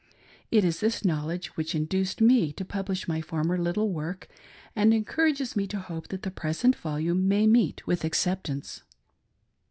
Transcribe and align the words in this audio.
It 0.49 0.63
was 0.63 0.79
this 0.79 1.05
knowledge 1.05 1.55
which 1.55 1.75
induced 1.75 2.21
me 2.21 2.51
to 2.53 2.65
pubHsh 2.65 3.07
my 3.07 3.21
former 3.21 3.55
little 3.55 3.91
work, 3.91 4.27
and 4.75 4.95
encourages 4.95 5.55
me 5.55 5.67
to 5.67 5.79
hope 5.79 6.07
that 6.07 6.23
the 6.23 6.31
present 6.31 6.75
vol 6.75 6.99
ume 6.99 7.27
may 7.27 7.45
meet 7.45 7.85
with 7.85 8.03
acceptance. 8.03 8.81